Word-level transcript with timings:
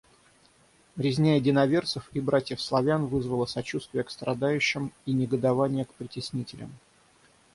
Резня 0.97 1.35
единоверцев 1.35 2.09
и 2.13 2.19
братьев 2.19 2.59
Славян 2.59 3.05
вызвала 3.05 3.45
сочувствие 3.45 4.03
к 4.03 4.09
страдающим 4.09 4.91
и 5.05 5.13
негодование 5.13 5.85
к 5.85 5.93
притеснителям. 5.93 6.71